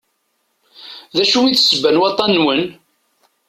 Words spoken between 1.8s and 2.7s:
n waṭṭan-nwen?